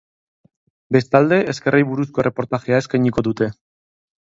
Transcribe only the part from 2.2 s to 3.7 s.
erreportajea eskainiko dute.